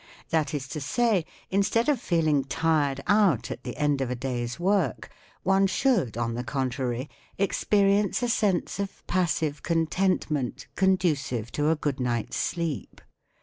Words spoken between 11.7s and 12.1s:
good